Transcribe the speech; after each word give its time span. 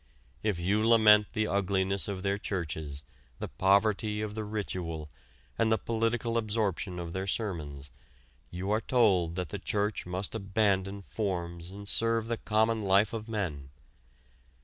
If 0.41 0.57
you 0.57 0.81
lament 0.83 1.27
the 1.33 1.45
ugliness 1.45 2.07
of 2.07 2.23
their 2.23 2.39
churches, 2.39 3.03
the 3.37 3.47
poverty 3.47 4.19
of 4.23 4.33
the 4.33 4.43
ritual, 4.43 5.11
and 5.59 5.71
the 5.71 5.77
political 5.77 6.39
absorption 6.39 6.97
of 6.97 7.13
their 7.13 7.27
sermons, 7.27 7.91
you 8.49 8.71
are 8.71 8.81
told 8.81 9.35
that 9.35 9.49
the 9.49 9.59
church 9.59 10.07
must 10.07 10.33
abandon 10.33 11.03
forms 11.03 11.69
and 11.69 11.87
serve 11.87 12.29
the 12.29 12.37
common 12.37 12.83
life 12.83 13.13
of 13.13 13.29
men. 13.29 13.69